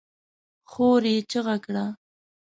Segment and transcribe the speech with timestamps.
[0.71, 1.85] خور يې چيغه کړه!